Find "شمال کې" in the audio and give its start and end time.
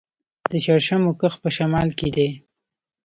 1.57-2.09